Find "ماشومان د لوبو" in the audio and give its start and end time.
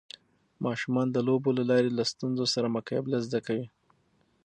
0.65-1.49